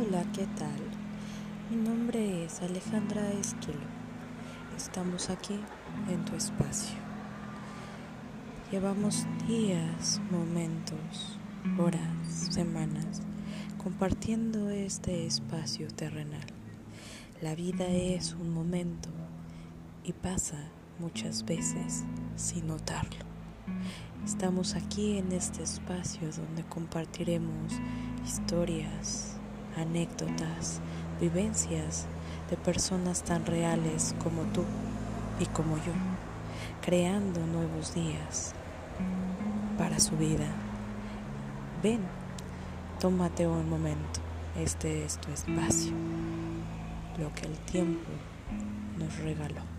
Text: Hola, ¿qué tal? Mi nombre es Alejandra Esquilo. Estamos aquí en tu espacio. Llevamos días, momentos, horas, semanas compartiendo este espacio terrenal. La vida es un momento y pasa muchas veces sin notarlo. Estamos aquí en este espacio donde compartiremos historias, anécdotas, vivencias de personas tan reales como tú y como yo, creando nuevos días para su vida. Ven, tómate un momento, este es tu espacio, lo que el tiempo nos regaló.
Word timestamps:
Hola, 0.00 0.24
¿qué 0.32 0.46
tal? 0.56 0.78
Mi 1.70 1.76
nombre 1.76 2.44
es 2.44 2.62
Alejandra 2.62 3.32
Esquilo. 3.32 3.80
Estamos 4.76 5.28
aquí 5.28 5.58
en 6.08 6.24
tu 6.24 6.36
espacio. 6.36 6.96
Llevamos 8.70 9.26
días, 9.48 10.20
momentos, 10.30 11.40
horas, 11.80 12.52
semanas 12.52 13.22
compartiendo 13.82 14.70
este 14.70 15.26
espacio 15.26 15.88
terrenal. 15.88 16.46
La 17.42 17.56
vida 17.56 17.88
es 17.88 18.34
un 18.34 18.54
momento 18.54 19.08
y 20.04 20.12
pasa 20.12 20.58
muchas 21.00 21.44
veces 21.44 22.04
sin 22.36 22.68
notarlo. 22.68 23.24
Estamos 24.24 24.76
aquí 24.76 25.18
en 25.18 25.32
este 25.32 25.64
espacio 25.64 26.30
donde 26.30 26.62
compartiremos 26.62 27.72
historias, 28.24 29.27
anécdotas, 29.78 30.80
vivencias 31.20 32.06
de 32.50 32.56
personas 32.56 33.22
tan 33.22 33.46
reales 33.46 34.14
como 34.22 34.42
tú 34.52 34.64
y 35.40 35.46
como 35.46 35.76
yo, 35.76 35.92
creando 36.82 37.40
nuevos 37.46 37.94
días 37.94 38.54
para 39.76 40.00
su 40.00 40.16
vida. 40.16 40.46
Ven, 41.82 42.00
tómate 42.98 43.46
un 43.46 43.68
momento, 43.68 44.20
este 44.56 45.04
es 45.04 45.18
tu 45.18 45.30
espacio, 45.30 45.92
lo 47.18 47.32
que 47.34 47.46
el 47.46 47.56
tiempo 47.58 48.10
nos 48.98 49.16
regaló. 49.18 49.77